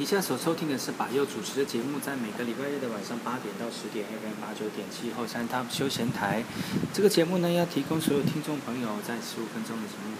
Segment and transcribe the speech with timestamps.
[0.00, 6.42] 以下所收听的是把右主持的节目，在每个礼拜日的晚上八点到十点，FM 八九点七后山 Top 休闲台。
[6.90, 10.16] 这个节目呢，要提供所有听众朋友在十五分钟的节目。